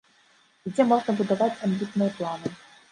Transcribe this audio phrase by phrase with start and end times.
[0.69, 2.59] І дзе можна будаваць амбітныя планы.